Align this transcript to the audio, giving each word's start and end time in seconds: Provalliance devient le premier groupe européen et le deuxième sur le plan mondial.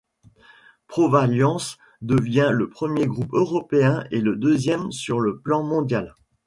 Provalliance 0.87 1.77
devient 2.01 2.49
le 2.53 2.69
premier 2.71 3.05
groupe 3.05 3.31
européen 3.33 4.03
et 4.09 4.19
le 4.19 4.35
deuxième 4.35 4.91
sur 4.91 5.19
le 5.19 5.37
plan 5.37 5.61
mondial. 5.61 6.15